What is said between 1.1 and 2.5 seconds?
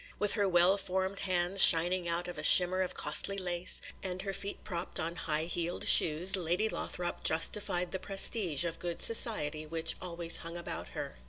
hands shining out of a